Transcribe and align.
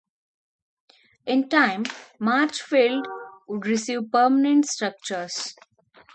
In 1.27 1.47
time, 1.47 1.85
March 2.19 2.59
Field 2.63 3.05
would 3.47 3.67
receive 3.67 4.11
permanent 4.11 4.65
structures. 4.65 5.53